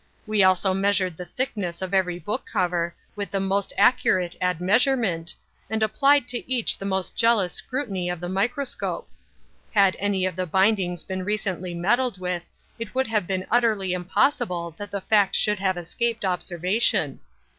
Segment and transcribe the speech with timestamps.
[0.25, 5.35] We also measured the thickness of every book cover, with the most accurate admeasurement,
[5.69, 9.07] and applied to each the most jealous scrutiny of the microscope.
[9.73, 14.71] Had any of the bindings been recently meddled with, it would have been utterly impossible
[14.71, 17.19] that the fact should have escaped observation.